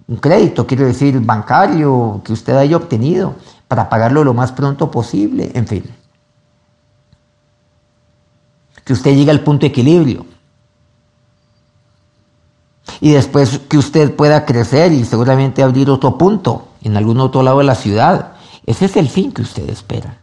un 0.09 0.16
crédito, 0.16 0.66
quiero 0.66 0.87
decir, 0.87 1.18
bancario 1.21 2.21
que 2.25 2.33
usted 2.33 2.56
haya 2.56 2.76
obtenido, 2.76 3.35
para 3.68 3.88
pagarlo 3.88 4.23
lo 4.23 4.35
más 4.35 4.52
pronto 4.52 4.90
posible, 4.90 5.50
en 5.54 5.66
fin. 5.66 5.85
Que 8.85 8.92
usted 8.92 9.14
llegue 9.14 9.33
al 9.33 9.40
punto 9.40 9.62
de 9.62 9.68
equilibrio 9.68 10.26
y 13.00 13.12
después 13.12 13.60
que 13.69 13.78
usted 13.78 14.15
pueda 14.15 14.45
crecer 14.45 14.93
y 14.93 15.04
seguramente 15.04 15.62
abrir 15.62 15.91
otro 15.91 16.17
punto 16.17 16.69
en 16.82 16.97
algún 16.97 17.21
otro 17.21 17.43
lado 17.43 17.58
de 17.58 17.65
la 17.65 17.75
ciudad. 17.75 18.34
Ese 18.65 18.86
es 18.86 18.97
el 18.97 19.08
fin 19.08 19.32
que 19.32 19.43
usted 19.43 19.69
espera. 19.69 20.19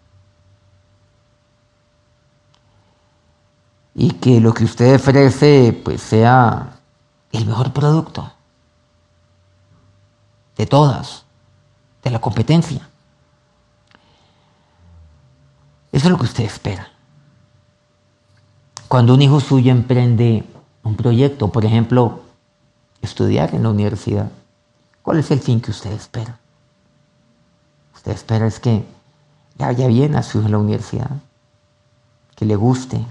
Y 3.96 4.12
que 4.12 4.39
lo 4.39 4.54
que 4.54 4.63
usted 4.63 4.96
ofrece 4.96 5.80
pues 5.84 6.02
sea 6.02 6.78
el 7.32 7.46
mejor 7.46 7.74
producto 7.74 8.33
de 10.58 10.66
todas, 10.66 11.26
de 12.04 12.12
la 12.12 12.20
competencia. 12.20 12.88
Eso 15.92 16.08
es 16.08 16.12
lo 16.12 16.18
que 16.18 16.26
usted 16.26 16.44
espera. 16.44 16.88
Cuando 18.88 19.13
un 19.13 19.22
hijo 19.22 19.39
suyo 19.39 19.72
emprende 19.72 20.44
un 20.84 20.96
proyecto, 20.96 21.50
por 21.50 21.66
ejemplo, 21.66 22.22
estudiar 23.02 23.54
en 23.54 23.63
la 23.63 23.70
universidad. 23.70 24.32
¿Cuál 25.02 25.20
es 25.20 25.32
el 25.32 25.39
fin 25.39 25.62
que 25.62 25.72
usted 25.72 25.92
espera? 25.92 26.39
Usted 27.96 28.12
espera 28.12 28.48
es 28.48 28.60
que 28.60 28.86
le 29.58 29.66
vaya 29.66 29.88
bien 29.88 30.16
a 30.16 30.24
su 30.24 30.39
hijo 30.39 30.48
en 30.48 30.52
la 30.54 30.58
universidad, 30.58 31.12
que 32.36 32.46
le 32.46 32.56
guste, 32.56 33.06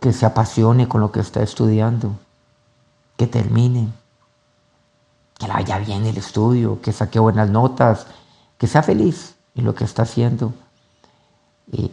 que 0.00 0.12
se 0.12 0.26
apasione 0.26 0.88
con 0.88 1.00
lo 1.00 1.10
que 1.10 1.20
está 1.20 1.42
estudiando, 1.42 2.16
que 3.16 3.26
termine, 3.26 3.88
que 5.38 5.46
le 5.46 5.52
vaya 5.52 5.78
bien 5.78 6.06
el 6.06 6.16
estudio, 6.16 6.80
que 6.80 6.92
saque 6.92 7.18
buenas 7.18 7.50
notas, 7.50 8.06
que 8.58 8.66
sea 8.66 8.82
feliz 8.82 9.36
en 9.54 9.64
lo 9.64 9.74
que 9.74 9.84
está 9.84 10.02
haciendo, 10.02 10.52
y 11.70 11.90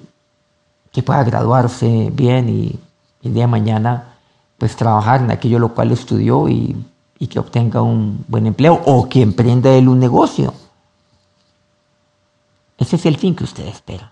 que 0.92 1.04
pueda 1.04 1.24
graduarse 1.24 2.10
bien 2.14 2.50
y 2.50 2.80
el 3.24 3.34
día 3.34 3.44
de 3.44 3.48
mañana 3.48 4.14
pues 4.58 4.76
trabajar 4.76 5.22
en 5.22 5.32
aquello 5.32 5.60
lo 5.60 5.74
cual 5.74 5.92
estudió 5.92 6.48
y, 6.48 6.86
que 7.30 7.40
obtenga 7.40 7.82
un 7.82 8.26
buen 8.28 8.46
empleo 8.46 8.82
o 8.86 9.08
que 9.08 9.22
emprenda 9.22 9.74
él 9.74 9.88
un 9.88 9.98
negocio. 9.98 10.54
Ese 12.78 12.98
es 12.98 13.06
el 13.06 13.16
fin 13.16 13.34
que 13.34 13.46
usted 13.46 13.66
espera. 13.66 14.12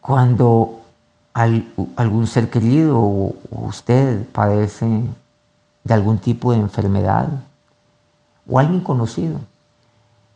Cuando 0.00 0.83
algún 1.34 2.26
ser 2.26 2.48
querido 2.48 2.98
o 3.00 3.34
usted 3.50 4.26
padece 4.28 5.02
de 5.82 5.94
algún 5.94 6.18
tipo 6.18 6.52
de 6.52 6.58
enfermedad 6.58 7.28
o 8.48 8.58
alguien 8.58 8.80
conocido 8.80 9.40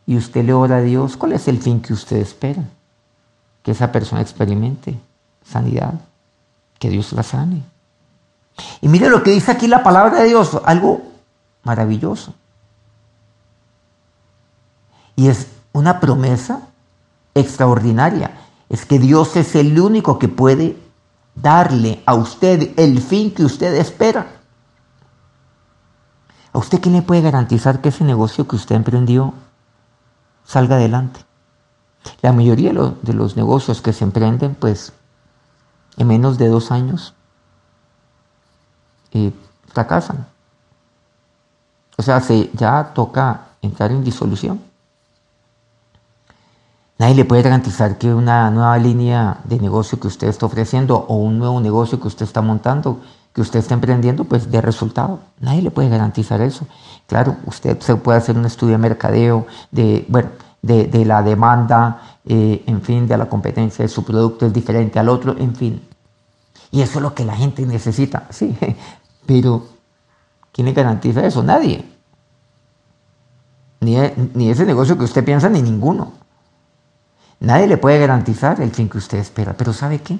y 0.09 0.17
usted 0.17 0.43
le 0.43 0.53
ora 0.53 0.77
a 0.77 0.81
Dios, 0.81 1.15
¿cuál 1.15 1.33
es 1.33 1.47
el 1.47 1.59
fin 1.59 1.81
que 1.81 1.93
usted 1.93 2.17
espera? 2.17 2.63
Que 3.61 3.69
esa 3.69 3.91
persona 3.91 4.21
experimente 4.21 4.99
sanidad, 5.45 5.93
que 6.79 6.89
Dios 6.89 7.13
la 7.13 7.21
sane. 7.21 7.61
Y 8.81 8.87
mire 8.87 9.07
lo 9.07 9.21
que 9.21 9.29
dice 9.29 9.51
aquí 9.51 9.67
la 9.67 9.83
palabra 9.83 10.21
de 10.21 10.29
Dios, 10.29 10.59
algo 10.65 11.03
maravilloso. 11.61 12.33
Y 15.15 15.27
es 15.27 15.45
una 15.73 15.99
promesa 15.99 16.61
extraordinaria. 17.35 18.31
Es 18.67 18.87
que 18.87 18.97
Dios 18.97 19.35
es 19.35 19.55
el 19.55 19.79
único 19.79 20.17
que 20.17 20.27
puede 20.27 20.75
darle 21.41 22.01
a 22.05 22.15
usted 22.15 22.73
el 22.77 23.01
fin 23.01 23.33
que 23.33 23.43
usted 23.43 23.73
espera. 23.75 24.27
¿A 26.51 26.57
usted 26.57 26.81
quién 26.81 26.95
le 26.95 27.01
puede 27.01 27.21
garantizar 27.21 27.81
que 27.81 27.89
ese 27.89 28.03
negocio 28.03 28.47
que 28.47 28.55
usted 28.55 28.75
emprendió 28.75 29.33
salga 30.45 30.75
adelante? 30.75 31.21
La 32.21 32.33
mayoría 32.33 32.71
de 32.73 33.13
los, 33.13 33.35
negocios 33.35 33.81
que 33.81 33.93
se 33.93 34.03
emprenden, 34.03 34.55
pues 34.55 34.93
en 35.97 36.07
menos 36.07 36.37
de 36.37 36.47
dos 36.47 36.71
años 36.71 37.13
eh, 39.11 39.31
fracasan. 39.67 40.27
O 41.97 42.01
sea, 42.01 42.21
se, 42.21 42.49
ya 42.53 42.93
toca 42.93 43.49
entrar 43.61 43.91
en 43.91 44.03
disolución. 44.03 44.68
Nadie 46.99 47.15
le 47.15 47.23
puede 47.23 47.43
garantizar 47.43 47.97
que 47.97 48.13
una 48.13 48.51
nueva 48.51 48.77
línea 48.77 49.37
de 49.45 49.57
negocio 49.57 49.97
que 49.97 50.07
usted 50.07 50.27
está 50.27 50.45
ofreciendo 50.45 50.97
o 51.07 51.15
un 51.15 51.39
nuevo 51.39 51.61
negocio 51.61 51.97
que 51.97 52.09
usted 52.09 52.25
está 52.25 52.41
montando, 52.41 52.99
que 53.33 53.39
usted 53.39 53.59
está 53.59 53.73
emprendiendo, 53.73 54.25
pues 54.25 54.51
dé 54.51 54.59
resultado. 54.59 55.21
Nadie 55.39 55.61
le 55.61 55.71
puede 55.71 55.87
garantizar 55.87 56.41
eso. 56.41 56.67
Claro, 57.07 57.37
usted 57.45 57.79
se 57.79 57.95
puede 57.95 58.17
hacer 58.17 58.37
un 58.37 58.45
estudio 58.45 58.73
de 58.73 58.79
mercadeo, 58.79 59.47
de, 59.71 60.05
bueno, 60.09 60.27
de, 60.61 61.05
la 61.05 61.23
demanda, 61.23 62.01
eh, 62.25 62.63
en 62.67 62.81
fin, 62.81 63.07
de 63.07 63.17
la 63.17 63.29
competencia 63.29 63.83
de 63.83 63.89
su 63.89 64.03
producto 64.03 64.45
es 64.45 64.51
diferente 64.51 64.99
al 64.99 65.07
otro, 65.07 65.37
en 65.37 65.55
fin. 65.55 65.81
Y 66.69 66.81
eso 66.81 66.99
es 66.99 67.01
lo 67.01 67.15
que 67.15 67.23
la 67.23 67.37
gente 67.37 67.65
necesita, 67.65 68.27
sí. 68.29 68.57
Pero, 69.25 69.67
¿quién 70.51 70.65
le 70.67 70.73
garantiza 70.73 71.25
eso? 71.25 71.41
Nadie. 71.43 71.85
Ni, 73.79 73.95
ni 74.33 74.49
ese 74.49 74.65
negocio 74.65 74.97
que 74.97 75.05
usted 75.05 75.23
piensa, 75.23 75.47
ni 75.47 75.61
ninguno. 75.61 76.19
Nadie 77.39 77.67
le 77.67 77.77
puede 77.77 77.99
garantizar 77.99 78.59
el 78.61 78.71
fin 78.71 78.89
que 78.89 78.97
usted 78.97 79.17
espera. 79.17 79.53
Pero 79.55 79.73
¿sabe 79.73 79.99
qué? 80.01 80.19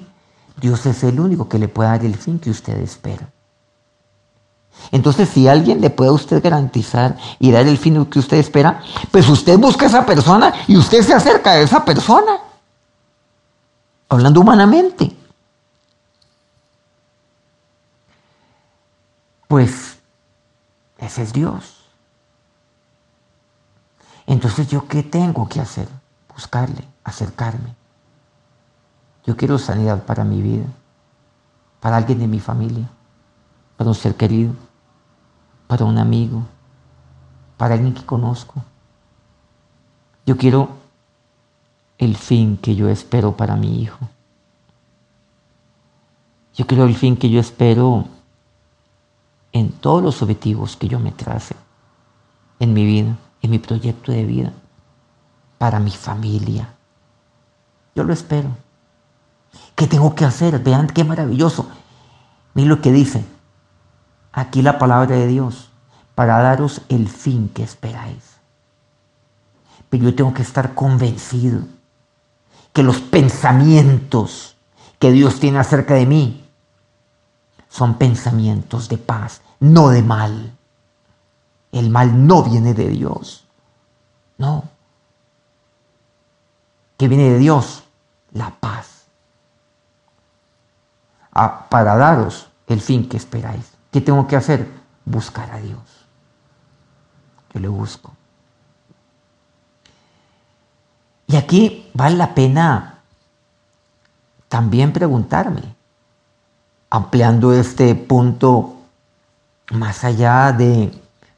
Dios 0.56 0.86
es 0.86 1.02
el 1.04 1.20
único 1.20 1.48
que 1.48 1.58
le 1.58 1.68
puede 1.68 1.90
dar 1.90 2.04
el 2.04 2.16
fin 2.16 2.38
que 2.38 2.50
usted 2.50 2.78
espera. 2.78 3.28
Entonces, 4.92 5.28
si 5.28 5.46
alguien 5.46 5.80
le 5.80 5.90
puede 5.90 6.10
a 6.10 6.14
usted 6.14 6.42
garantizar 6.42 7.16
y 7.38 7.50
dar 7.50 7.66
el 7.66 7.78
fin 7.78 8.06
que 8.06 8.18
usted 8.18 8.38
espera, 8.38 8.80
pues 9.10 9.28
usted 9.28 9.58
busca 9.58 9.86
a 9.86 9.88
esa 9.88 10.06
persona 10.06 10.52
y 10.66 10.76
usted 10.76 11.02
se 11.02 11.12
acerca 11.12 11.50
a 11.52 11.60
esa 11.60 11.84
persona. 11.84 12.38
Hablando 14.08 14.40
humanamente. 14.40 15.14
Pues 19.46 19.98
ese 20.98 21.22
es 21.22 21.32
Dios. 21.32 21.76
Entonces, 24.26 24.68
¿yo 24.68 24.86
qué 24.86 25.02
tengo 25.02 25.48
que 25.48 25.60
hacer? 25.60 25.88
Buscarle, 26.32 26.84
acercarme. 27.10 27.74
Yo 29.26 29.36
quiero 29.36 29.58
sanidad 29.58 30.04
para 30.04 30.24
mi 30.24 30.40
vida, 30.40 30.66
para 31.80 31.96
alguien 31.96 32.18
de 32.18 32.26
mi 32.26 32.40
familia, 32.40 32.88
para 33.76 33.90
un 33.90 33.94
ser 33.94 34.14
querido 34.16 34.54
para 35.70 35.84
un 35.84 35.98
amigo, 35.98 36.42
para 37.56 37.74
alguien 37.74 37.94
que 37.94 38.04
conozco. 38.04 38.60
Yo 40.26 40.36
quiero 40.36 40.68
el 41.96 42.16
fin 42.16 42.56
que 42.56 42.74
yo 42.74 42.88
espero 42.88 43.36
para 43.36 43.54
mi 43.54 43.80
hijo. 43.80 44.00
Yo 46.56 46.66
quiero 46.66 46.86
el 46.86 46.96
fin 46.96 47.16
que 47.16 47.30
yo 47.30 47.38
espero 47.38 48.04
en 49.52 49.70
todos 49.70 50.02
los 50.02 50.20
objetivos 50.22 50.76
que 50.76 50.88
yo 50.88 50.98
me 50.98 51.12
trace 51.12 51.54
en 52.58 52.72
mi 52.72 52.84
vida, 52.84 53.16
en 53.40 53.50
mi 53.52 53.60
proyecto 53.60 54.10
de 54.10 54.24
vida, 54.24 54.52
para 55.58 55.78
mi 55.78 55.92
familia. 55.92 56.74
Yo 57.94 58.04
lo 58.04 58.12
espero. 58.12 58.56
¿Qué 59.74 59.86
tengo 59.86 60.14
que 60.14 60.24
hacer? 60.24 60.58
Vean 60.60 60.86
qué 60.86 61.04
maravilloso. 61.04 61.68
Miren 62.54 62.68
lo 62.68 62.80
que 62.80 62.92
dice 62.92 63.24
aquí 64.32 64.62
la 64.62 64.78
palabra 64.78 65.16
de 65.16 65.26
Dios 65.26 65.70
para 66.14 66.38
daros 66.40 66.82
el 66.88 67.08
fin 67.08 67.48
que 67.48 67.62
esperáis. 67.62 68.36
Pero 69.88 70.04
yo 70.04 70.14
tengo 70.14 70.34
que 70.34 70.42
estar 70.42 70.74
convencido 70.74 71.62
que 72.72 72.82
los 72.82 73.00
pensamientos 73.00 74.56
que 74.98 75.10
Dios 75.10 75.40
tiene 75.40 75.58
acerca 75.58 75.94
de 75.94 76.06
mí 76.06 76.44
son 77.68 77.94
pensamientos 77.94 78.88
de 78.88 78.98
paz, 78.98 79.40
no 79.58 79.88
de 79.88 80.02
mal. 80.02 80.56
El 81.72 81.90
mal 81.90 82.26
no 82.26 82.42
viene 82.42 82.74
de 82.74 82.88
Dios. 82.88 83.44
No. 84.38 84.64
¿Qué 87.00 87.08
viene 87.08 87.30
de 87.30 87.38
Dios? 87.38 87.82
La 88.32 88.50
paz. 88.50 89.06
Ah, 91.32 91.66
para 91.70 91.96
daros 91.96 92.50
el 92.66 92.82
fin 92.82 93.08
que 93.08 93.16
esperáis. 93.16 93.72
¿Qué 93.90 94.02
tengo 94.02 94.26
que 94.26 94.36
hacer? 94.36 94.68
Buscar 95.06 95.50
a 95.50 95.56
Dios. 95.56 95.80
Yo 97.54 97.60
le 97.60 97.68
busco. 97.68 98.12
Y 101.26 101.36
aquí 101.36 101.90
vale 101.94 102.18
la 102.18 102.34
pena 102.34 102.98
también 104.50 104.92
preguntarme, 104.92 105.74
ampliando 106.90 107.54
este 107.54 107.94
punto 107.94 108.76
más 109.70 110.04
allá 110.04 110.52
de 110.52 110.92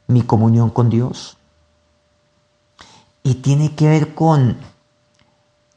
mi 0.07 0.23
comunión 0.23 0.69
con 0.69 0.89
Dios. 0.89 1.37
Y 3.23 3.35
tiene 3.35 3.73
que 3.75 3.87
ver 3.87 4.13
con 4.13 4.72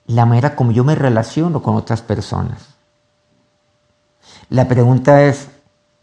la 0.07 0.27
manera 0.27 0.55
como 0.55 0.73
yo 0.73 0.85
me 0.85 0.95
relaciono 0.95 1.63
con 1.63 1.77
otras 1.77 2.03
personas. 2.03 2.67
La 4.49 4.69
pregunta 4.69 5.23
es, 5.23 5.49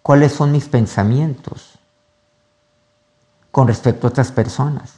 cuáles 0.02 0.34
son 0.34 0.52
mis 0.52 0.68
pensamientos 0.68 1.80
con 3.50 3.68
respecto 3.68 4.06
a 4.06 4.10
otras 4.10 4.32
personas. 4.32 4.96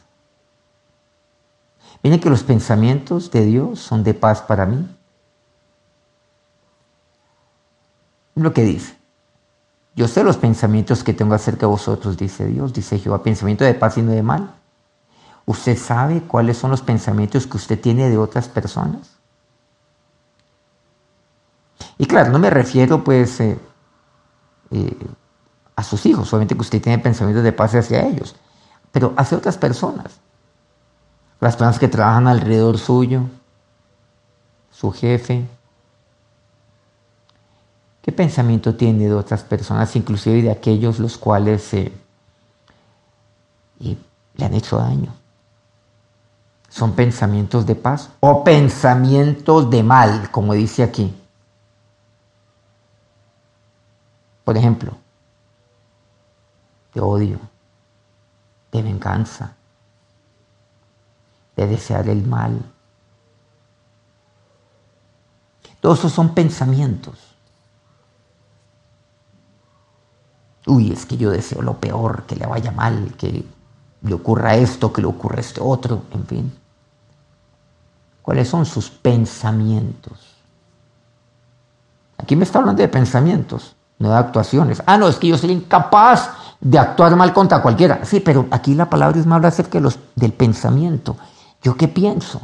Miren 2.03 2.19
que 2.19 2.29
los 2.29 2.43
pensamientos 2.43 3.31
de 3.31 3.45
Dios 3.45 3.79
son 3.79 4.03
de 4.03 4.13
paz 4.13 4.41
para 4.41 4.65
mí. 4.65 4.87
Lo 8.35 8.53
que 8.53 8.63
dice. 8.63 8.95
Yo 9.95 10.07
sé 10.07 10.23
los 10.23 10.37
pensamientos 10.37 11.03
que 11.03 11.13
tengo 11.13 11.35
acerca 11.35 11.61
de 11.61 11.67
vosotros, 11.67 12.17
dice 12.17 12.45
Dios, 12.45 12.73
dice 12.73 12.99
Jehová, 12.99 13.23
pensamiento 13.23 13.63
de 13.63 13.73
paz 13.75 13.97
y 13.97 14.01
no 14.01 14.11
de 14.11 14.23
mal. 14.23 14.55
¿Usted 15.45 15.77
sabe 15.77 16.21
cuáles 16.21 16.57
son 16.57 16.71
los 16.71 16.81
pensamientos 16.81 17.45
que 17.45 17.57
usted 17.57 17.79
tiene 17.79 18.09
de 18.09 18.17
otras 18.17 18.47
personas? 18.47 19.15
Y 21.97 22.05
claro, 22.07 22.31
no 22.31 22.39
me 22.39 22.49
refiero 22.49 23.03
pues 23.03 23.39
eh, 23.39 23.57
eh, 24.71 24.97
a 25.75 25.83
sus 25.83 26.05
hijos. 26.05 26.31
Obviamente 26.33 26.55
que 26.55 26.61
usted 26.61 26.81
tiene 26.81 27.01
pensamientos 27.01 27.43
de 27.43 27.53
paz 27.53 27.75
hacia 27.75 28.05
ellos, 28.05 28.35
pero 28.91 29.13
hacia 29.17 29.37
otras 29.37 29.57
personas. 29.57 30.19
Las 31.39 31.55
personas 31.55 31.79
que 31.79 31.87
trabajan 31.87 32.27
alrededor 32.27 32.77
suyo, 32.79 33.23
su 34.71 34.91
jefe. 34.91 35.45
¿Qué 38.01 38.11
pensamiento 38.11 38.75
tiene 38.75 39.05
de 39.05 39.13
otras 39.13 39.43
personas, 39.43 39.95
inclusive 39.95 40.41
de 40.41 40.51
aquellos 40.51 40.99
los 40.99 41.17
cuales 41.17 41.73
eh, 41.73 41.91
le 43.79 44.45
han 44.45 44.53
hecho 44.53 44.77
daño? 44.77 45.13
¿Son 46.75 46.91
pensamientos 46.91 47.65
de 47.65 47.73
paz 47.73 48.09
o 48.19 48.43
pensamientos 48.43 49.69
de 49.69 49.81
mal, 49.81 50.29
como 50.29 50.53
dice 50.53 50.83
aquí? 50.83 51.15
Por 54.43 54.57
ejemplo, 54.57 54.91
de 56.93 56.99
odio, 56.99 57.39
de 58.73 58.81
venganza, 58.81 59.55
de 61.55 61.65
desear 61.65 62.09
el 62.09 62.27
mal. 62.27 62.59
Todos 65.79 65.99
esos 65.99 66.11
son 66.11 66.35
pensamientos. 66.35 67.37
Uy, 70.67 70.91
es 70.91 71.05
que 71.05 71.15
yo 71.15 71.31
deseo 71.31 71.61
lo 71.61 71.79
peor, 71.79 72.23
que 72.23 72.35
le 72.35 72.45
vaya 72.45 72.71
mal, 72.71 73.15
que 73.17 73.45
le 74.01 74.13
ocurra 74.13 74.55
esto, 74.55 74.91
que 74.91 74.99
le 74.99 75.07
ocurra 75.07 75.39
este 75.39 75.61
otro, 75.61 76.03
en 76.11 76.27
fin. 76.27 76.64
¿Cuáles 78.25 78.49
son 78.49 78.65
sus 78.65 78.89
pensamientos? 78.89 80.19
Aquí 82.17 82.35
me 82.35 82.43
está 82.43 82.57
hablando 82.59 82.81
de 82.81 82.87
pensamientos 82.87 83.75
no 83.99 84.09
de 84.09 84.15
actuaciones. 84.15 84.83
Ah, 84.85 84.97
no, 84.97 85.07
es 85.07 85.17
que 85.17 85.27
yo 85.27 85.37
soy 85.37 85.51
incapaz 85.51 86.31
de 86.59 86.77
actuar 86.77 87.15
mal 87.15 87.33
contra 87.33 87.61
cualquiera. 87.61 88.03
Sí, 88.03 88.19
pero 88.19 88.47
aquí 88.51 88.73
la 88.73 88.89
palabra 88.89 89.19
es 89.19 89.25
más 89.25 89.37
habla 89.37 89.49
acerca 89.49 89.79
los, 89.79 89.99
del 90.15 90.33
pensamiento. 90.33 91.15
¿Yo 91.61 91.75
qué 91.77 91.87
pienso? 91.87 92.41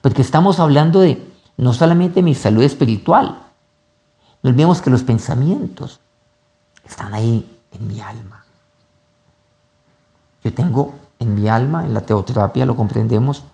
Porque 0.00 0.22
estamos 0.22 0.58
hablando 0.58 1.00
de 1.00 1.32
no 1.56 1.72
solamente 1.72 2.22
mi 2.22 2.34
salud 2.34 2.62
espiritual. 2.62 3.38
No 4.42 4.50
olvidemos 4.50 4.82
que 4.82 4.90
los 4.90 5.02
pensamientos 5.02 6.00
están 6.84 7.14
ahí 7.14 7.60
en 7.70 7.86
mi 7.86 8.00
alma. 8.00 8.44
Yo 10.42 10.52
tengo 10.52 10.94
en 11.18 11.34
mi 11.34 11.48
alma, 11.48 11.84
en 11.84 11.94
la 11.94 12.00
teoterapia 12.00 12.66
lo 12.66 12.76
comprendemos, 12.76 13.44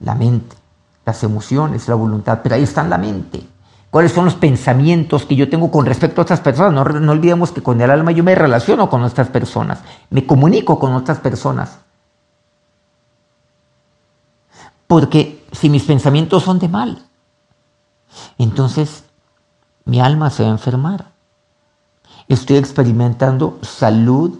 la 0.00 0.14
mente, 0.14 0.56
las 1.04 1.22
emociones, 1.22 1.88
la 1.88 1.94
voluntad, 1.94 2.40
pero 2.42 2.54
ahí 2.54 2.62
está 2.62 2.82
en 2.82 2.90
la 2.90 2.98
mente 2.98 3.54
cuáles 3.94 4.10
son 4.10 4.24
los 4.24 4.34
pensamientos 4.34 5.24
que 5.24 5.36
yo 5.36 5.48
tengo 5.48 5.70
con 5.70 5.86
respecto 5.86 6.20
a 6.20 6.22
otras 6.22 6.40
personas. 6.40 6.72
No, 6.72 7.12
olvidemos 7.12 7.52
que 7.52 7.62
con 7.62 7.80
el 7.80 7.88
alma 7.88 8.10
yo 8.10 8.24
me 8.24 8.34
relaciono 8.34 8.90
con 8.90 9.04
otras 9.04 9.28
personas, 9.28 9.84
me 10.10 10.26
comunico 10.26 10.80
con 10.80 10.94
otras 10.94 11.20
personas. 11.20 11.78
Porque 14.88 15.46
si 15.52 15.70
mis 15.70 15.84
pensamientos 15.84 16.42
son 16.42 16.58
de 16.58 16.68
mal, 16.68 17.04
entonces 18.36 19.04
mi 19.84 20.00
alma 20.00 20.28
se 20.30 20.42
va 20.42 20.48
a 20.48 20.52
enfermar. 20.52 21.12
Estoy 22.26 22.56
experimentando 22.56 23.60
salud 23.62 24.36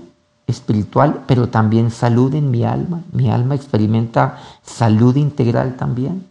espiritual, 0.47 1.25
pero 1.27 1.49
también 1.49 1.91
salud 1.91 2.35
en 2.35 2.51
mi 2.51 2.65
alma. 2.65 3.03
Mi 3.13 3.31
alma 3.31 3.55
experimenta 3.55 4.39
salud 4.63 5.17
integral 5.17 5.77
también. 5.77 6.29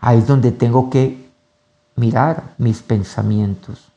Ahí 0.00 0.18
es 0.18 0.26
donde 0.26 0.52
tengo 0.52 0.90
que 0.90 1.30
mirar 1.96 2.54
mis 2.58 2.82
pensamientos. 2.82 3.88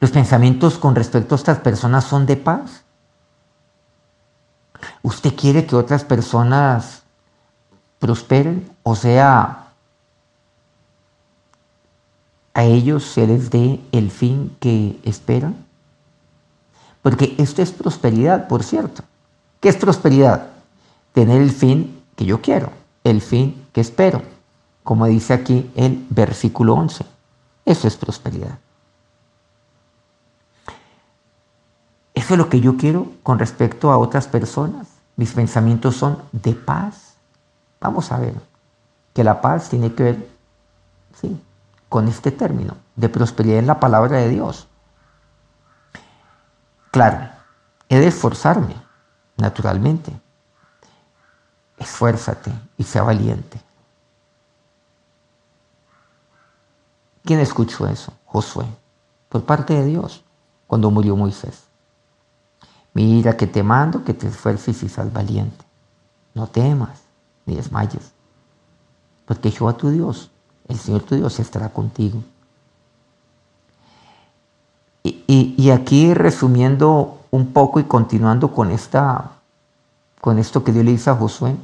Los 0.00 0.10
pensamientos 0.10 0.78
con 0.78 0.94
respecto 0.94 1.34
a 1.34 1.38
estas 1.38 1.58
personas 1.58 2.04
son 2.04 2.26
de 2.26 2.36
paz. 2.36 2.82
¿Usted 5.02 5.34
quiere 5.36 5.66
que 5.66 5.76
otras 5.76 6.04
personas 6.04 7.02
prosperen? 7.98 8.68
O 8.82 8.96
sea, 8.96 9.61
a 12.54 12.64
ellos 12.64 13.04
se 13.04 13.26
les 13.26 13.50
dé 13.50 13.80
el 13.92 14.10
fin 14.10 14.56
que 14.60 14.98
esperan? 15.04 15.56
Porque 17.02 17.34
esto 17.38 17.62
es 17.62 17.72
prosperidad, 17.72 18.48
por 18.48 18.62
cierto. 18.62 19.02
¿Qué 19.60 19.68
es 19.68 19.76
prosperidad? 19.76 20.48
Tener 21.12 21.40
el 21.40 21.50
fin 21.50 22.02
que 22.16 22.24
yo 22.24 22.40
quiero, 22.40 22.70
el 23.04 23.20
fin 23.20 23.66
que 23.72 23.80
espero, 23.80 24.22
como 24.82 25.06
dice 25.06 25.32
aquí 25.32 25.70
el 25.74 26.06
versículo 26.10 26.74
11. 26.74 27.04
Eso 27.64 27.88
es 27.88 27.96
prosperidad. 27.96 28.58
Eso 32.14 32.34
es 32.34 32.38
lo 32.38 32.48
que 32.48 32.60
yo 32.60 32.76
quiero 32.76 33.08
con 33.22 33.38
respecto 33.38 33.90
a 33.90 33.98
otras 33.98 34.28
personas. 34.28 34.88
Mis 35.16 35.32
pensamientos 35.32 35.96
son 35.96 36.18
de 36.32 36.54
paz. 36.54 37.14
Vamos 37.80 38.12
a 38.12 38.18
ver 38.18 38.34
que 39.12 39.24
la 39.24 39.40
paz 39.40 39.68
tiene 39.68 39.92
que 39.92 40.02
ver, 40.02 40.28
sí, 41.20 41.38
con 41.92 42.08
este 42.08 42.30
término 42.32 42.78
de 42.96 43.10
prosperidad 43.10 43.58
en 43.58 43.66
la 43.66 43.78
palabra 43.78 44.16
de 44.16 44.30
Dios. 44.30 44.66
Claro, 46.90 47.28
he 47.90 47.98
de 47.98 48.06
esforzarme, 48.06 48.74
naturalmente. 49.36 50.10
Esfuérzate 51.76 52.50
y 52.78 52.84
sea 52.84 53.02
valiente. 53.02 53.60
¿Quién 57.24 57.40
escuchó 57.40 57.86
eso? 57.86 58.14
Josué, 58.24 58.64
por 59.28 59.44
parte 59.44 59.74
de 59.74 59.84
Dios, 59.84 60.24
cuando 60.66 60.90
murió 60.90 61.14
Moisés. 61.14 61.64
Mira 62.94 63.36
que 63.36 63.46
te 63.46 63.62
mando 63.62 64.02
que 64.02 64.14
te 64.14 64.28
esfuerces 64.28 64.82
y 64.82 64.88
seas 64.88 65.12
valiente. 65.12 65.62
No 66.32 66.46
temas 66.46 67.02
ni 67.44 67.54
desmayes, 67.54 68.12
porque 69.26 69.50
Jehová 69.50 69.76
tu 69.76 69.90
Dios, 69.90 70.30
el 70.68 70.78
Señor 70.78 71.02
tu 71.02 71.14
Dios, 71.14 71.38
estará 71.40 71.68
contigo. 71.68 72.22
Y, 75.04 75.70
aquí 75.70 76.12
resumiendo 76.14 77.20
un 77.30 77.52
poco 77.52 77.80
y 77.80 77.84
continuando 77.84 78.52
con, 78.52 78.70
esta, 78.70 79.32
con 80.20 80.38
esto 80.38 80.62
que 80.62 80.72
Dios 80.72 80.84
le 80.84 80.92
dice 80.92 81.10
a 81.10 81.16
Josué, 81.16 81.56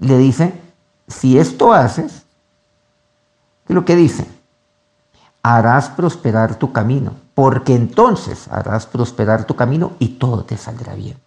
le 0.00 0.18
dice, 0.18 0.60
si 1.08 1.38
esto 1.38 1.72
haces, 1.72 2.22
¿qué 3.66 3.72
es 3.72 3.74
lo 3.74 3.84
que 3.84 3.96
dice? 3.96 4.26
Harás 5.42 5.88
prosperar 5.90 6.56
tu 6.56 6.72
camino, 6.72 7.14
porque 7.34 7.74
entonces 7.74 8.48
harás 8.48 8.86
prosperar 8.86 9.44
tu 9.44 9.56
camino 9.56 9.92
y 9.98 10.08
todo 10.10 10.44
te 10.44 10.56
saldrá 10.56 10.94
bien. 10.94 11.18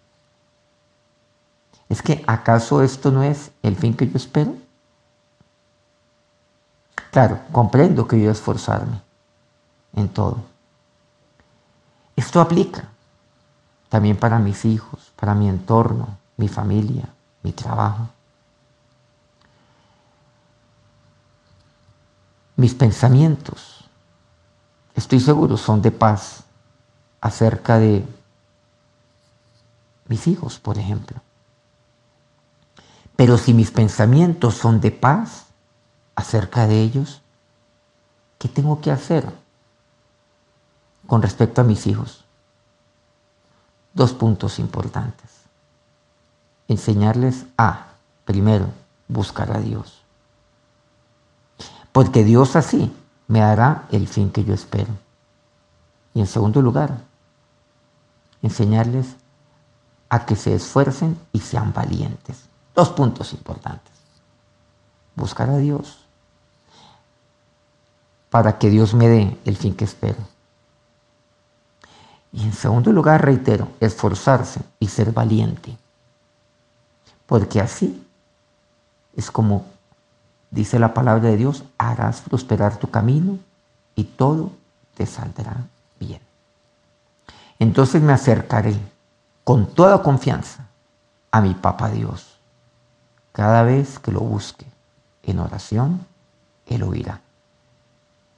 ¿Es 1.89 2.01
que 2.01 2.23
acaso 2.27 2.81
esto 2.81 3.11
no 3.11 3.23
es 3.23 3.51
el 3.61 3.75
fin 3.75 3.95
que 3.95 4.07
yo 4.07 4.17
espero? 4.17 4.55
Claro, 7.17 7.39
comprendo 7.51 8.07
que 8.07 8.21
yo 8.21 8.29
esforzarme 8.29 9.01
en 9.95 10.07
todo. 10.07 10.37
Esto 12.15 12.39
aplica 12.39 12.89
también 13.89 14.17
para 14.17 14.37
mis 14.37 14.65
hijos, 14.65 15.11
para 15.15 15.33
mi 15.33 15.49
entorno, 15.49 16.15
mi 16.35 16.47
familia, 16.47 17.09
mi 17.41 17.53
trabajo. 17.53 18.07
Mis 22.55 22.75
pensamientos, 22.75 23.89
estoy 24.93 25.19
seguro, 25.19 25.57
son 25.57 25.81
de 25.81 25.89
paz 25.89 26.43
acerca 27.19 27.79
de 27.79 28.05
mis 30.07 30.27
hijos, 30.27 30.59
por 30.59 30.77
ejemplo. 30.77 31.19
Pero 33.15 33.39
si 33.39 33.55
mis 33.55 33.71
pensamientos 33.71 34.53
son 34.53 34.79
de 34.79 34.91
paz 34.91 35.46
acerca 36.17 36.65
de 36.65 36.81
ellos, 36.81 37.21
¿qué 38.39 38.49
tengo 38.49 38.81
que 38.81 38.91
hacer 38.91 39.31
con 41.05 41.21
respecto 41.21 41.61
a 41.61 41.63
mis 41.63 41.85
hijos? 41.85 42.25
Dos 43.93 44.13
puntos 44.13 44.57
importantes. 44.57 45.29
Enseñarles 46.67 47.45
a, 47.55 47.89
primero, 48.25 48.65
buscar 49.07 49.55
a 49.55 49.59
Dios. 49.59 50.01
Porque 51.91 52.23
Dios 52.23 52.55
así 52.55 52.91
me 53.27 53.43
hará 53.43 53.87
el 53.91 54.07
fin 54.07 54.31
que 54.31 54.43
yo 54.43 54.55
espero. 54.55 54.93
Y 56.15 56.19
en 56.19 56.27
segundo 56.27 56.63
lugar, 56.63 56.97
enseñarles 58.41 59.15
a 60.09 60.25
que 60.25 60.35
se 60.35 60.55
esfuercen 60.55 61.19
y 61.31 61.41
sean 61.41 61.73
valientes. 61.73 62.49
Dos 62.73 62.89
puntos 62.89 63.33
importantes. 63.33 63.93
Buscar 65.15 65.51
a 65.51 65.57
Dios 65.57 66.06
para 68.29 68.57
que 68.57 68.69
Dios 68.69 68.93
me 68.93 69.07
dé 69.07 69.37
el 69.45 69.57
fin 69.57 69.75
que 69.75 69.85
espero. 69.85 70.17
Y 72.31 72.43
en 72.43 72.53
segundo 72.53 72.91
lugar, 72.91 73.23
reitero, 73.23 73.69
esforzarse 73.79 74.61
y 74.79 74.87
ser 74.87 75.11
valiente. 75.11 75.77
Porque 77.25 77.59
así 77.59 78.05
es 79.15 79.31
como 79.31 79.65
dice 80.51 80.79
la 80.79 80.93
palabra 80.93 81.29
de 81.29 81.37
Dios, 81.37 81.63
harás 81.77 82.21
prosperar 82.21 82.77
tu 82.77 82.89
camino 82.89 83.39
y 83.95 84.03
todo 84.03 84.51
te 84.95 85.05
saldrá 85.05 85.65
bien. 85.99 86.21
Entonces 87.59 88.01
me 88.01 88.13
acercaré 88.13 88.75
con 89.43 89.67
toda 89.67 90.03
confianza 90.03 90.67
a 91.31 91.41
mi 91.41 91.53
Papa 91.53 91.89
Dios. 91.89 92.37
Cada 93.31 93.63
vez 93.63 93.99
que 93.99 94.11
lo 94.11 94.21
busque 94.21 94.65
en 95.23 95.39
oración, 95.39 96.05
Él 96.65 96.83
oirá. 96.83 97.21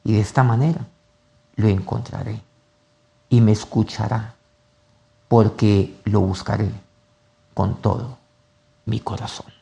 Y 0.10 0.14
de 0.14 0.22
esta 0.22 0.42
manera 0.42 0.88
lo 1.56 1.68
encontraré 1.68 2.42
y 3.30 3.42
me 3.42 3.52
escuchará, 3.52 4.34
porque 5.28 6.02
lo 6.06 6.22
buscaré 6.22 6.72
con 7.54 7.80
todo 7.80 8.18
mi 8.86 9.02
corazón. 9.02 9.59